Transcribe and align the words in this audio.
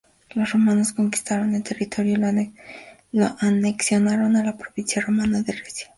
Los 0.33 0.51
romanos 0.53 0.93
conquistaron 0.93 1.53
el 1.53 1.61
territorio 1.61 2.13
y 2.13 3.11
lo 3.19 3.35
anexionaron 3.39 4.35
a 4.35 4.43
la 4.43 4.57
provincia 4.57 4.99
romana 4.99 5.43
de 5.43 5.53
Recia. 5.53 5.89